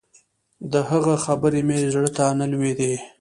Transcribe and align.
د 0.71 0.73
هغه 0.89 1.13
خبرې 1.25 1.61
مې 1.67 1.77
زړه 1.93 2.09
ته 2.17 2.25
نه 2.39 2.45
لوېدې. 2.51 2.93